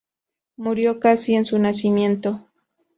Murió 0.57 0.99
casi 0.99 1.35
en 1.35 1.45
su 1.45 1.59
nacimiento. 1.59 2.47